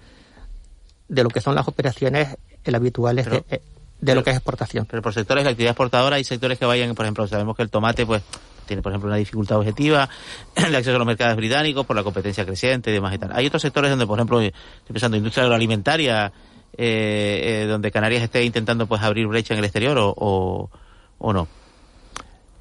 de 1.08 1.22
lo 1.22 1.28
que 1.28 1.40
son 1.40 1.54
las 1.54 1.68
operaciones 1.68 2.36
habituales 2.64 3.26
de, 3.26 3.62
lo 4.00 4.24
que 4.24 4.30
es 4.30 4.36
exportación. 4.36 4.86
Pero 4.86 5.02
por 5.02 5.14
sectores, 5.14 5.44
la 5.44 5.50
actividad 5.50 5.72
exportadora, 5.72 6.16
hay 6.16 6.24
sectores 6.24 6.58
que 6.58 6.64
vayan, 6.64 6.94
por 6.94 7.04
ejemplo, 7.04 7.26
sabemos 7.26 7.56
que 7.56 7.62
el 7.62 7.70
tomate, 7.70 8.06
pues 8.06 8.22
tiene, 8.66 8.82
por 8.82 8.92
ejemplo, 8.92 9.08
una 9.08 9.16
dificultad 9.16 9.58
objetiva 9.58 10.08
de 10.56 10.76
acceso 10.76 10.96
a 10.96 10.98
los 10.98 11.06
mercados 11.06 11.36
británicos 11.36 11.86
por 11.86 11.96
la 11.96 12.02
competencia 12.02 12.44
creciente 12.44 12.90
y 12.90 12.94
demás 12.94 13.14
y 13.14 13.18
tal. 13.18 13.30
Hay 13.32 13.46
otros 13.46 13.62
sectores 13.62 13.90
donde, 13.90 14.06
por 14.06 14.18
ejemplo, 14.18 14.40
estoy 14.40 14.92
pensando 14.92 15.16
industria 15.16 15.44
agroalimentaria, 15.44 16.32
eh, 16.76 17.62
eh, 17.62 17.66
donde 17.66 17.90
Canarias 17.90 18.22
esté 18.22 18.44
intentando 18.44 18.86
pues 18.86 19.02
abrir 19.02 19.26
brecha 19.28 19.54
en 19.54 19.58
el 19.58 19.64
exterior 19.64 19.96
o, 19.98 20.70
o, 21.18 21.32
no. 21.32 21.48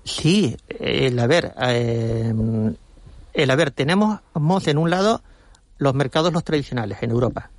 Sí, 0.03 0.55
el 0.79 1.17
haber, 1.19 1.53
eh, 1.59 2.31
el 3.33 3.51
haber, 3.51 3.71
tenemos 3.71 4.19
en 4.67 4.77
un 4.77 4.89
lado 4.89 5.21
los 5.77 5.93
mercados 5.93 6.31
los 6.31 6.43
tradicionales 6.43 6.99
en 7.01 7.11
Europa. 7.11 7.49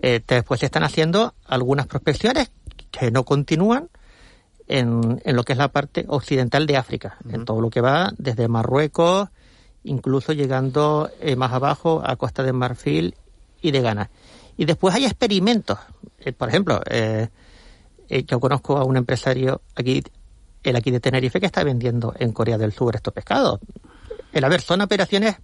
Eh, 0.00 0.20
después 0.26 0.60
se 0.60 0.66
están 0.66 0.84
haciendo 0.84 1.34
algunas 1.44 1.86
prospecciones 1.86 2.50
que 2.98 3.10
no 3.10 3.24
continúan 3.24 3.88
en, 4.66 5.20
en, 5.24 5.36
lo 5.36 5.44
que 5.44 5.52
es 5.52 5.58
la 5.58 5.68
parte 5.68 6.04
occidental 6.08 6.66
de 6.66 6.76
África, 6.76 7.18
en 7.28 7.44
todo 7.44 7.60
lo 7.60 7.70
que 7.70 7.80
va 7.80 8.12
desde 8.18 8.48
Marruecos, 8.48 9.28
incluso 9.84 10.32
llegando 10.32 11.10
eh, 11.20 11.36
más 11.36 11.52
abajo 11.52 12.02
a 12.04 12.16
Costa 12.16 12.42
de 12.42 12.52
Marfil 12.52 13.14
y 13.60 13.70
de 13.70 13.80
Ghana. 13.80 14.10
Y 14.56 14.64
después 14.64 14.94
hay 14.94 15.04
experimentos. 15.04 15.78
Eh, 16.18 16.32
por 16.32 16.48
ejemplo, 16.48 16.80
eh, 16.90 17.28
yo 18.26 18.40
conozco 18.40 18.76
a 18.76 18.84
un 18.84 18.96
empresario 18.96 19.62
aquí, 19.74 20.02
el 20.62 20.76
aquí 20.76 20.90
de 20.90 21.00
Tenerife, 21.00 21.40
que 21.40 21.46
está 21.46 21.64
vendiendo 21.64 22.14
en 22.18 22.32
Corea 22.32 22.58
del 22.58 22.72
Sur 22.72 22.96
estos 22.96 23.14
pescados. 23.14 23.60
El 24.32 24.44
haber, 24.44 24.60
son 24.60 24.80
operaciones 24.80 25.36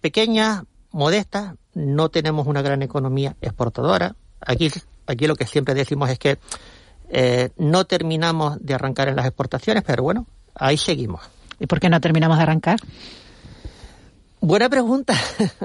pequeñas, 0.00 0.62
modestas, 0.92 1.56
no 1.74 2.08
tenemos 2.08 2.46
una 2.46 2.62
gran 2.62 2.82
economía 2.82 3.36
exportadora. 3.42 4.16
Aquí, 4.40 4.70
aquí 5.06 5.26
lo 5.26 5.36
que 5.36 5.46
siempre 5.46 5.74
decimos 5.74 6.10
es 6.10 6.18
que 6.18 6.38
eh, 7.10 7.50
no 7.56 7.84
terminamos 7.84 8.58
de 8.60 8.74
arrancar 8.74 9.08
en 9.08 9.16
las 9.16 9.26
exportaciones, 9.26 9.82
pero 9.86 10.02
bueno, 10.02 10.26
ahí 10.54 10.76
seguimos. 10.76 11.22
¿Y 11.60 11.66
por 11.66 11.80
qué 11.80 11.88
no 11.88 12.00
terminamos 12.00 12.36
de 12.36 12.42
arrancar? 12.42 12.78
Buena 14.40 14.68
pregunta. 14.68 15.14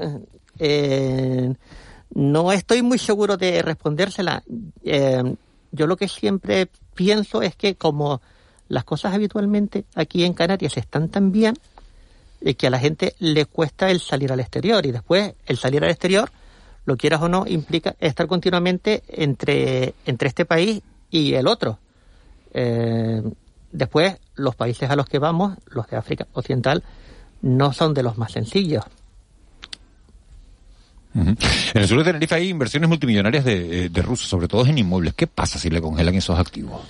eh, 0.58 1.54
no 2.14 2.52
estoy 2.52 2.82
muy 2.82 2.98
seguro 2.98 3.36
de 3.36 3.62
respondérsela. 3.62 4.42
Eh, 4.82 5.34
yo 5.72 5.86
lo 5.86 5.96
que 5.96 6.08
siempre 6.08 6.68
pienso 6.94 7.42
es 7.42 7.54
que 7.54 7.76
como 7.76 8.20
las 8.68 8.84
cosas 8.84 9.14
habitualmente 9.14 9.84
aquí 9.94 10.24
en 10.24 10.32
Canarias 10.32 10.76
están 10.76 11.08
tan 11.08 11.32
bien, 11.32 11.54
eh, 12.40 12.54
que 12.54 12.66
a 12.66 12.70
la 12.70 12.78
gente 12.78 13.14
le 13.18 13.46
cuesta 13.46 13.90
el 13.90 14.00
salir 14.00 14.32
al 14.32 14.40
exterior 14.40 14.84
y 14.86 14.92
después 14.92 15.34
el 15.46 15.58
salir 15.58 15.84
al 15.84 15.90
exterior, 15.90 16.30
lo 16.90 16.96
quieras 16.96 17.22
o 17.22 17.28
no, 17.28 17.46
implica 17.46 17.94
estar 18.00 18.26
continuamente 18.26 19.04
entre, 19.08 19.94
entre 20.06 20.28
este 20.28 20.44
país 20.44 20.82
y 21.08 21.34
el 21.34 21.46
otro. 21.46 21.78
Eh, 22.52 23.22
después, 23.70 24.16
los 24.34 24.56
países 24.56 24.90
a 24.90 24.96
los 24.96 25.06
que 25.06 25.20
vamos, 25.20 25.56
los 25.66 25.86
de 25.86 25.96
África 25.96 26.26
Occidental, 26.32 26.82
no 27.42 27.72
son 27.72 27.94
de 27.94 28.02
los 28.02 28.18
más 28.18 28.32
sencillos. 28.32 28.84
Uh 31.14 31.20
-huh. 31.20 31.36
En 31.74 31.82
el 31.82 31.88
sur 31.88 31.98
de 31.98 32.04
Tenerife 32.04 32.34
hay 32.34 32.48
inversiones 32.48 32.88
multimillonarias 32.88 33.44
de, 33.44 33.88
de, 33.88 34.02
rusos, 34.02 34.28
sobre 34.28 34.48
todo 34.48 34.66
en 34.66 34.78
inmuebles. 34.78 35.14
¿Qué 35.14 35.28
pasa 35.28 35.60
si 35.60 35.70
le 35.70 35.80
congelan 35.80 36.16
esos 36.16 36.38
activos? 36.38 36.80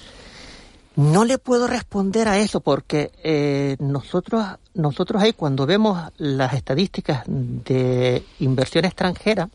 No 0.96 1.24
le 1.24 1.36
puedo 1.36 1.66
responder 1.66 2.26
a 2.26 2.38
eso 2.38 2.60
porque 2.60 3.10
eh, 3.22 3.76
nosotros, 3.78 4.44
nosotros 4.74 5.22
ahí 5.22 5.34
cuando 5.34 5.66
vemos 5.66 6.10
las 6.16 6.54
estadísticas 6.54 7.22
de 7.26 8.22
inversión 8.40 8.84
extranjera, 8.86 9.48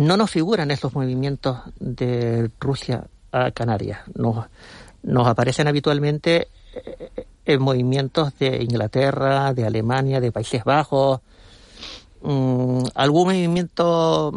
no 0.00 0.16
nos 0.16 0.30
figuran 0.30 0.70
esos 0.70 0.94
movimientos 0.94 1.58
de 1.78 2.50
Rusia 2.58 3.04
a 3.32 3.50
Canarias. 3.50 4.00
Nos, 4.14 4.46
aparecen 5.26 5.68
habitualmente 5.68 6.48
eh, 6.74 7.26
en 7.44 7.60
movimientos 7.60 8.32
de 8.38 8.62
Inglaterra, 8.62 9.52
de 9.52 9.66
Alemania, 9.66 10.18
de 10.20 10.32
Países 10.32 10.64
Bajos, 10.64 11.20
mmm, 12.22 12.82
algún 12.94 13.26
movimiento 13.26 14.32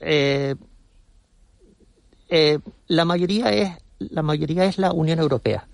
eh, 0.00 0.56
eh, 2.28 2.58
la 2.88 3.04
mayoría 3.04 3.50
es 3.50 3.70
la 3.98 4.22
mayoría 4.22 4.64
es 4.64 4.78
la 4.78 4.92
Unión 4.92 5.18
Europea 5.18 5.68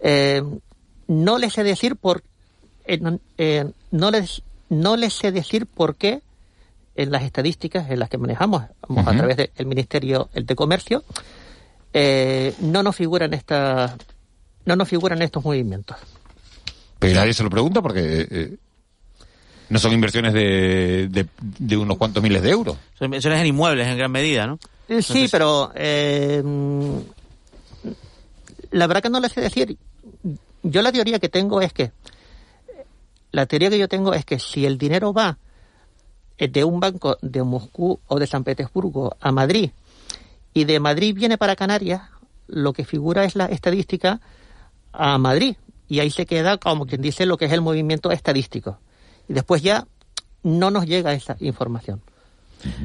eh, 0.00 0.42
no 1.08 1.38
les 1.38 1.52
sé 1.52 1.64
decir 1.64 1.96
por 1.96 2.22
eh, 2.86 3.72
no 3.90 4.10
les 4.10 4.42
no 4.68 4.96
les 4.96 5.12
sé 5.12 5.32
decir 5.32 5.66
por 5.66 5.96
qué 5.96 6.22
en 6.94 7.10
las 7.10 7.22
estadísticas 7.22 7.90
en 7.90 7.98
las 7.98 8.08
que 8.08 8.18
manejamos 8.18 8.62
uh 8.88 8.94
-huh. 8.94 9.08
a 9.08 9.16
través 9.16 9.36
del 9.36 9.66
Ministerio 9.66 10.28
el 10.34 10.46
de 10.46 10.54
Comercio 10.54 11.04
no 12.60 12.82
nos 12.82 12.96
figuran 12.96 13.34
estas 13.34 13.92
no 14.64 14.76
nos 14.76 14.88
figuran 14.88 15.22
estos 15.22 15.44
movimientos 15.44 15.96
pero 16.98 17.14
nadie 17.14 17.34
se 17.34 17.42
lo 17.42 17.50
pregunta 17.50 17.82
porque 17.82 18.58
no 19.68 19.78
son 19.78 19.92
inversiones 19.92 20.32
de, 20.32 21.08
de, 21.10 21.26
de, 21.40 21.76
unos 21.76 21.96
cuantos 21.96 22.22
miles 22.22 22.42
de 22.42 22.50
euros. 22.50 22.76
Son 22.98 23.06
inversiones 23.06 23.40
en 23.40 23.46
inmuebles 23.46 23.88
en 23.88 23.96
gran 23.96 24.12
medida, 24.12 24.46
¿no? 24.46 24.58
Eh, 24.88 25.02
sí, 25.02 25.28
pero 25.30 25.72
eh, 25.74 26.42
la 28.70 28.86
verdad 28.86 29.02
que 29.02 29.10
no 29.10 29.20
les 29.20 29.32
sé 29.32 29.40
decir. 29.40 29.76
Yo 30.62 30.82
la 30.82 30.92
teoría 30.92 31.18
que 31.18 31.28
tengo 31.28 31.60
es 31.60 31.72
que 31.72 31.92
la 33.32 33.46
teoría 33.46 33.70
que 33.70 33.78
yo 33.78 33.88
tengo 33.88 34.14
es 34.14 34.24
que 34.24 34.38
si 34.38 34.64
el 34.64 34.78
dinero 34.78 35.12
va 35.12 35.38
de 36.38 36.64
un 36.64 36.80
banco 36.80 37.16
de 37.22 37.42
Moscú 37.42 38.00
o 38.06 38.18
de 38.18 38.26
San 38.26 38.44
Petersburgo 38.44 39.16
a 39.20 39.32
Madrid 39.32 39.70
y 40.52 40.64
de 40.64 40.80
Madrid 40.80 41.14
viene 41.14 41.38
para 41.38 41.56
Canarias, 41.56 42.02
lo 42.46 42.72
que 42.72 42.84
figura 42.84 43.24
es 43.24 43.36
la 43.36 43.46
estadística 43.46 44.20
a 44.92 45.18
Madrid 45.18 45.56
y 45.88 46.00
ahí 46.00 46.10
se 46.10 46.26
queda 46.26 46.58
como 46.58 46.86
quien 46.86 47.02
dice 47.02 47.26
lo 47.26 47.36
que 47.36 47.46
es 47.46 47.52
el 47.52 47.60
movimiento 47.60 48.10
estadístico 48.10 48.78
y 49.28 49.32
después 49.32 49.62
ya 49.62 49.86
no 50.42 50.70
nos 50.70 50.86
llega 50.86 51.14
esa 51.14 51.36
información. 51.40 52.02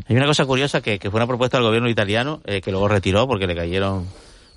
Hay 0.08 0.16
una 0.16 0.26
cosa 0.26 0.46
curiosa 0.46 0.82
que, 0.82 1.00
que 1.00 1.10
fue 1.10 1.20
una 1.20 1.28
propuesta 1.28 1.58
del 1.58 1.66
gobierno 1.66 1.90
italiano 1.90 2.42
eh, 2.46 2.62
que 2.62 2.72
luego 2.72 2.88
retiró 2.88 3.28
porque 3.28 3.48
le 3.48 3.56
cayeron 3.56 4.08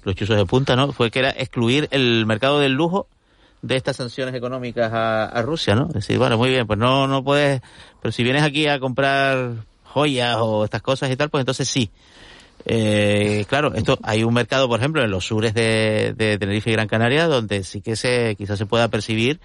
los 0.02 0.16
chuzos 0.16 0.36
de 0.36 0.46
punta, 0.46 0.74
¿no? 0.74 0.92
Fue 0.92 1.10
que 1.10 1.20
era 1.20 1.30
excluir 1.30 1.88
el 1.92 2.26
mercado 2.26 2.58
del 2.58 2.72
lujo 2.72 3.06
de 3.62 3.76
estas 3.76 3.96
sanciones 3.96 4.34
económicas 4.34 4.92
a, 4.92 5.24
a 5.26 5.42
Rusia, 5.42 5.74
¿no? 5.74 5.86
Es 5.88 5.94
decir, 5.94 6.18
bueno, 6.18 6.36
muy 6.36 6.50
bien, 6.50 6.66
pues 6.66 6.78
no, 6.78 7.06
no 7.06 7.22
puedes, 7.22 7.62
pero 8.00 8.12
si 8.12 8.24
vienes 8.24 8.42
aquí 8.42 8.66
a 8.66 8.80
comprar 8.80 9.54
joyas 9.84 10.36
o 10.40 10.64
estas 10.64 10.82
cosas 10.82 11.10
y 11.10 11.16
tal, 11.16 11.30
pues 11.30 11.42
entonces 11.42 11.68
sí. 11.68 11.90
Eh, 12.64 13.44
claro, 13.48 13.74
esto 13.74 13.98
hay 14.02 14.24
un 14.24 14.34
mercado, 14.34 14.68
por 14.68 14.78
ejemplo, 14.78 15.02
en 15.02 15.10
los 15.10 15.26
sures 15.26 15.54
de, 15.54 16.14
de 16.16 16.38
Tenerife 16.38 16.70
y 16.70 16.74
Gran 16.74 16.88
Canaria, 16.88 17.26
donde 17.26 17.64
sí 17.64 17.80
que 17.80 17.96
se 17.96 18.36
quizás 18.36 18.58
se 18.58 18.66
pueda 18.66 18.88
percibir 18.88 19.40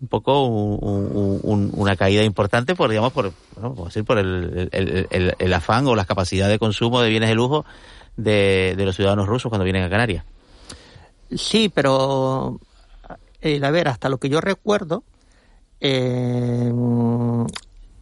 un 0.00 0.08
poco 0.08 0.44
un, 0.46 1.40
un, 1.42 1.70
una 1.72 1.96
caída 1.96 2.22
importante 2.22 2.74
por 2.74 2.90
digamos 2.90 3.14
por 3.14 3.32
bueno, 3.56 3.86
decir 3.86 4.04
por 4.04 4.18
el, 4.18 4.68
el, 4.70 5.06
el, 5.10 5.34
el, 5.38 5.54
afán 5.54 5.86
o 5.86 5.94
las 5.94 6.06
capacidades 6.06 6.52
de 6.52 6.58
consumo 6.58 7.00
de 7.00 7.08
bienes 7.08 7.30
de 7.30 7.34
lujo 7.34 7.64
de, 8.16 8.74
de 8.76 8.84
los 8.84 8.94
ciudadanos 8.94 9.26
rusos 9.26 9.48
cuando 9.48 9.64
vienen 9.64 9.84
a 9.84 9.88
Canarias 9.88 10.22
sí 11.34 11.70
pero 11.74 12.60
eh, 13.46 13.60
a 13.62 13.70
ver 13.70 13.88
hasta 13.88 14.08
lo 14.08 14.18
que 14.18 14.28
yo 14.28 14.40
recuerdo 14.40 15.04
eh, 15.80 16.72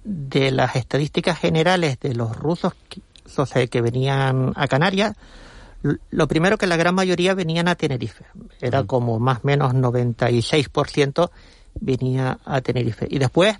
de 0.04 0.50
las 0.50 0.76
estadísticas 0.76 1.38
generales 1.38 1.98
de 2.00 2.14
los 2.14 2.36
rusos 2.36 2.74
que, 2.88 3.00
o 3.36 3.46
sea, 3.46 3.66
que 3.66 3.80
venían 3.80 4.52
a 4.56 4.66
Canarias 4.68 5.16
lo 6.10 6.28
primero 6.28 6.56
que 6.56 6.66
la 6.66 6.76
gran 6.76 6.94
mayoría 6.94 7.34
venían 7.34 7.68
a 7.68 7.74
Tenerife 7.74 8.24
era 8.60 8.82
mm. 8.82 8.86
como 8.86 9.18
más 9.18 9.38
o 9.38 9.46
menos 9.46 9.74
96% 9.74 11.30
venía 11.80 12.38
a 12.44 12.60
Tenerife. 12.60 13.06
Y 13.10 13.18
después, 13.18 13.56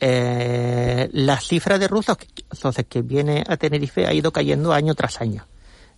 eh, 0.00 1.08
la 1.12 1.40
cifra 1.40 1.78
de 1.78 1.88
rusos 1.88 2.18
que, 2.18 2.84
que 2.84 3.02
viene 3.02 3.44
a 3.46 3.56
Tenerife 3.56 4.06
ha 4.06 4.12
ido 4.12 4.30
cayendo 4.30 4.72
año 4.72 4.94
tras 4.94 5.20
año. 5.20 5.46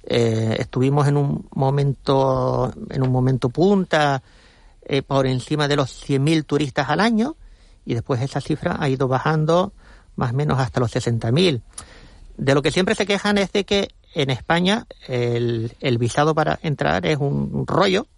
Eh, 0.05 0.57
estuvimos 0.59 1.09
en 1.09 1.17
un 1.17 1.49
momento, 1.55 2.73
en 2.89 3.03
un 3.03 3.11
momento 3.11 3.49
punta, 3.49 4.23
eh, 4.93 5.03
por 5.03 5.29
encima 5.29 5.69
de 5.69 5.77
los 5.77 5.89
100.000 6.09 6.45
turistas 6.45 6.89
al 6.89 6.99
año, 6.99 7.37
y 7.87 7.95
después 7.95 8.21
esa 8.23 8.41
cifra 8.41 8.77
ha 8.81 8.89
ido 8.89 9.07
bajando 9.07 9.73
más 10.17 10.33
o 10.33 10.35
menos 10.35 10.59
hasta 10.59 10.81
los 10.81 10.93
60.000. 10.93 11.63
De 12.37 12.55
lo 12.55 12.61
que 12.61 12.73
siempre 12.73 12.97
se 12.97 13.07
quejan 13.07 13.39
es 13.39 13.53
de 13.53 13.65
que 13.65 13.91
en 14.15 14.31
España 14.31 14.87
el, 15.07 15.77
el 15.79 15.99
visado 15.99 16.35
para 16.35 16.59
entrar 16.65 17.07
es 17.07 17.19
un 17.19 17.69
rollo, 17.69 18.09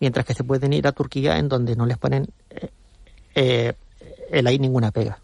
mientras 0.00 0.24
que 0.24 0.32
se 0.32 0.44
pueden 0.44 0.72
ir 0.72 0.86
a 0.86 0.92
Turquía 0.92 1.36
en 1.36 1.50
donde 1.50 1.76
no 1.76 1.84
les 1.84 1.98
ponen 1.98 2.28
eh, 2.48 2.70
eh, 3.34 3.74
el 4.30 4.46
ahí 4.46 4.58
ninguna 4.58 4.90
pega. 4.90 5.18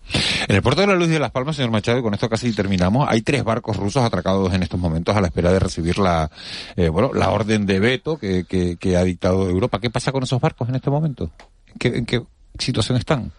En 0.46 0.56
el 0.56 0.62
puerto 0.62 0.80
de 0.80 0.86
la 0.86 0.94
Luz 0.94 1.08
de 1.08 1.18
Las 1.18 1.30
Palmas, 1.30 1.56
señor 1.56 1.70
Machado, 1.70 1.98
y 1.98 2.02
con 2.02 2.14
esto 2.14 2.28
casi 2.28 2.52
terminamos, 2.52 3.06
hay 3.08 3.22
tres 3.22 3.44
barcos 3.44 3.76
rusos 3.76 4.02
atracados 4.02 4.52
en 4.52 4.62
estos 4.62 4.78
momentos 4.78 5.16
a 5.16 5.20
la 5.20 5.28
espera 5.28 5.52
de 5.52 5.58
recibir 5.58 5.98
la, 5.98 6.30
eh, 6.76 6.88
bueno, 6.88 7.12
la 7.14 7.30
orden 7.30 7.66
de 7.66 7.80
veto 7.80 8.16
que, 8.16 8.44
que, 8.44 8.76
que, 8.76 8.96
ha 8.96 9.04
dictado 9.04 9.48
Europa. 9.48 9.80
¿Qué 9.80 9.90
pasa 9.90 10.12
con 10.12 10.22
esos 10.22 10.40
barcos 10.40 10.68
en 10.68 10.76
este 10.76 10.90
momento? 10.90 11.30
¿En 11.66 11.78
qué, 11.78 11.88
en 11.88 12.06
qué 12.06 12.22
situación 12.58 12.98
están? 12.98 13.32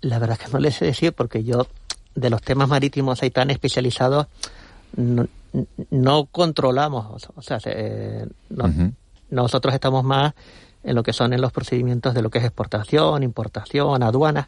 La 0.00 0.18
verdad 0.18 0.38
es 0.40 0.46
que 0.46 0.52
no 0.52 0.58
les 0.58 0.74
sé 0.74 0.86
decir 0.86 1.12
porque 1.12 1.44
yo 1.44 1.66
de 2.14 2.30
los 2.30 2.42
temas 2.42 2.68
marítimos 2.68 3.22
ahí 3.22 3.30
tan 3.30 3.50
especializados 3.50 4.26
no, 4.96 5.26
no 5.90 6.26
controlamos, 6.26 7.28
o 7.34 7.42
sea, 7.42 7.58
eh, 7.64 8.26
no, 8.50 8.64
uh 8.64 8.68
-huh 8.68 8.92
nosotros 9.32 9.74
estamos 9.74 10.04
más 10.04 10.34
en 10.84 10.94
lo 10.94 11.02
que 11.02 11.12
son 11.12 11.32
en 11.32 11.40
los 11.40 11.52
procedimientos 11.52 12.14
de 12.14 12.22
lo 12.22 12.30
que 12.30 12.38
es 12.38 12.44
exportación, 12.44 13.22
importación, 13.22 14.02
aduanas. 14.02 14.46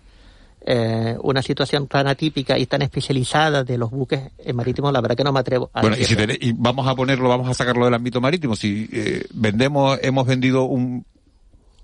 Eh, 0.67 1.17
una 1.23 1.43
situación 1.43 1.89
tan 1.89 2.09
atípica 2.09 2.59
y 2.59 2.65
tan 2.65 2.81
especializada 2.81 3.65
de 3.65 3.77
los 3.77 3.91
buques 3.91 4.31
marítimos, 4.55 4.93
la 4.95 5.03
verdad 5.03 5.15
que 5.15 5.25
no 5.25 5.33
me 5.33 5.41
atrevo 5.41 5.71
a 5.75 5.83
Bueno, 5.83 5.97
y, 5.99 6.05
si 6.05 6.17
y 6.41 6.53
vamos 6.53 6.89
a 6.89 6.95
ponerlo, 6.95 7.29
vamos 7.29 7.49
a 7.51 7.55
sacarlo 7.55 7.85
del 7.85 7.93
ámbito 7.93 8.19
marítimo. 8.21 8.57
Si 8.57 8.89
eh, 8.91 9.27
vendemos, 9.35 9.99
hemos 10.03 10.27
vendido 10.27 10.65
un 10.65 11.05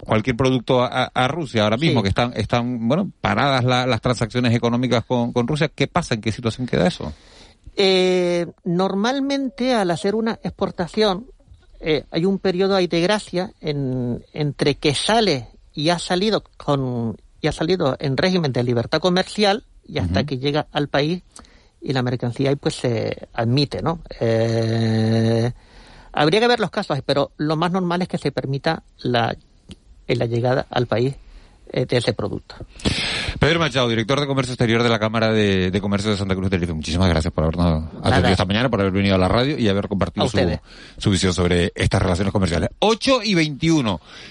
cualquier 0.03 0.35
producto 0.35 0.83
a, 0.83 1.29
Rusia 1.29 1.65
ahora 1.65 1.77
mismo, 1.77 2.03
que 2.03 2.09
están, 2.09 2.33
están 2.35 2.89
bueno, 2.89 3.11
paradas 3.21 3.65
las 3.65 4.01
transacciones 4.01 4.55
económicas 4.55 5.05
con, 5.05 5.33
con 5.33 5.47
Rusia, 5.47 5.69
¿qué 5.69 5.87
pasa? 5.87 6.15
¿En 6.15 6.23
qué 6.23 6.33
situación 6.33 6.67
queda 6.67 6.87
eso? 6.87 7.13
Eh, 7.77 8.47
normalmente 8.65 9.75
al 9.75 9.91
hacer 9.91 10.15
una 10.15 10.39
exportación 10.43 11.27
eh, 11.81 12.05
hay 12.11 12.25
un 12.25 12.39
periodo 12.39 12.77
ahí 12.77 12.87
de 12.87 13.01
gracia 13.01 13.53
en, 13.61 14.25
entre 14.33 14.75
que 14.75 14.95
sale 14.95 15.49
y 15.73 15.89
ha 15.91 15.99
salido 15.99 16.43
con 16.57 17.17
y 17.41 17.49
ha 17.49 17.53
salido 17.53 17.97
en 17.99 18.17
régimen 18.17 18.53
de 18.53 18.63
libertad 18.63 19.01
comercial 19.01 19.65
y 19.87 19.99
hasta 19.99 20.25
que 20.25 20.39
llega 20.39 20.67
al 20.73 20.89
país 20.89 21.23
y 21.81 21.93
la 21.93 22.03
mercancía 22.03 22.51
ahí 22.51 22.57
pues 22.57 22.75
se 22.77 23.29
admite, 23.33 23.83
¿no? 23.83 24.01
Eh, 24.21 25.51
habría 26.13 26.41
que 26.41 26.49
ver 26.49 26.61
los 26.61 26.71
casos, 26.71 26.99
pero 27.05 27.33
lo 27.39 27.57
más 27.57 27.73
normal 27.73 28.03
es 28.03 28.09
que 28.09 28.19
se 28.19 28.33
permita 28.33 28.83
la, 28.99 29.35
la 30.07 30.27
llegada 30.27 30.67
al 30.71 30.87
país 30.87 31.15
eh, 31.73 31.87
de 31.87 31.97
ese 31.97 32.13
producto. 32.13 32.57
Pedro 33.39 33.61
Machado, 33.61 33.89
director 33.89 34.21
de 34.21 34.27
Comercio 34.27 34.53
Exterior 34.55 34.83
de 34.83 34.89
la 34.89 34.99
Cámara 34.99 35.33
de, 35.33 35.79
Comercio 35.81 36.11
de 36.11 36.17
Santa 36.17 36.35
Cruz 36.35 36.47
de 36.47 36.51
Tenerife. 36.51 36.75
Muchísimas 36.75 37.09
gracias 37.09 37.33
por 37.33 37.45
habernos 37.45 37.85
atendido 38.03 38.33
esta 38.33 38.45
mañana, 38.45 38.69
por 38.69 38.81
haber 38.81 38.93
venido 38.93 39.15
a 39.15 39.19
la 39.19 39.29
radio 39.29 39.57
y 39.57 39.69
haber 39.69 39.87
compartido 39.87 40.29
su, 40.29 40.39
su, 40.99 41.11
visión 41.11 41.33
sobre 41.33 41.73
estas 41.75 42.03
relaciones 42.03 42.33
comerciales. 42.33 42.71
8 42.81 43.21
y 43.23 43.35
21. 43.35 44.01